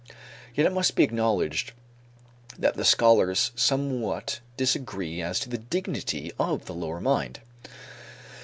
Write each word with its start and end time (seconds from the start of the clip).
Yet 0.55 0.65
it 0.65 0.71
must 0.73 0.95
be 0.95 1.03
acknowledged 1.03 1.73
that 2.57 2.73
the 2.73 2.83
scholars 2.83 3.51
somewhat 3.55 4.39
disagree 4.57 5.21
as 5.21 5.39
to 5.41 5.49
the 5.49 5.59
dignity 5.59 6.31
of 6.39 6.65
the 6.65 6.73
lower 6.73 6.99
mind. 6.99 7.39